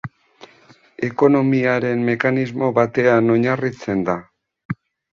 Ekonomiaren 1.07 2.03
mekanismo 2.09 2.73
batean 2.81 3.33
oinarritzen 3.37 4.07
da. 4.13 4.21